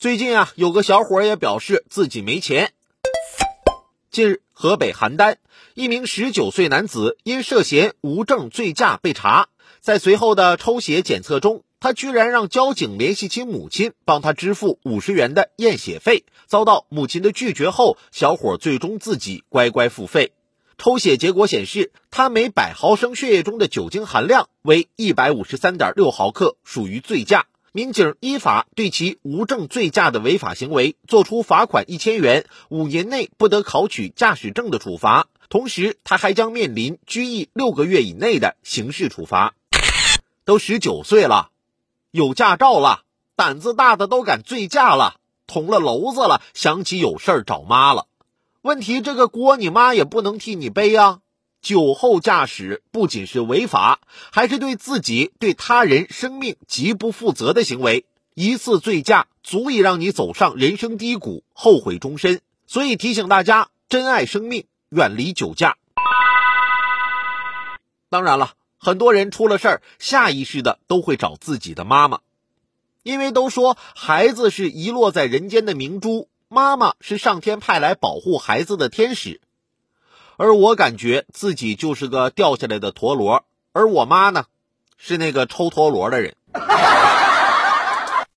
[0.00, 2.72] 最近啊，有个小伙也表示自己没钱。
[4.10, 5.36] 近日，河北邯郸
[5.74, 9.48] 一名十九岁男子因涉嫌无证醉驾被查，
[9.82, 20.32] 在随后的抽血检测中，他居然让交警联系其母亲帮他支付五十元的验血费，遭到母亲的拒绝后，小伙最终自己乖乖付费。
[20.78, 27.48] 抽血结果显示，他每百毫升血液中的酒精含量为一百五十三点六毫克，属于醉驾。
[27.72, 39.54] 民警依法对其无证醉驾的违法行为作出罚款一千元、五年内不得考取驾驶证的处罚，同时他还将面临拘役六个月以内的刑事处罚。
[40.44, 41.50] 都十九岁了，
[42.10, 43.02] 有驾照了，
[43.36, 48.08] 胆子大的都敢醉驾了，捅了娄子了，想起有事儿找妈了。
[48.62, 51.20] 问题这个锅你妈也不能替你背啊！
[51.62, 54.00] 酒后驾驶不仅是违法，
[54.32, 58.06] 还是对自己、对他人生命极不负责的行为。
[58.34, 62.40] 一次醉驾足以让你走上人生低谷，后悔终身。
[62.66, 65.76] 所以提醒大家，珍爱生命，远离酒驾。
[68.08, 72.20] 当然了，很多人出了事儿，下意识的都会找自己的妈妈，
[73.02, 79.40] 因为都说孩子是遗落在人间的明珠，妈妈是上天派来保护孩子的天使。
[80.40, 84.46] 而我感觉自己就是个掉下来的陀螺，而我妈呢，
[84.96, 86.34] 是那个抽陀螺的人。